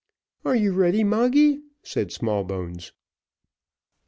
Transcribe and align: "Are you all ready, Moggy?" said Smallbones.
"Are 0.43 0.55
you 0.55 0.71
all 0.71 0.79
ready, 0.79 1.03
Moggy?" 1.03 1.61
said 1.83 2.11
Smallbones. 2.11 2.91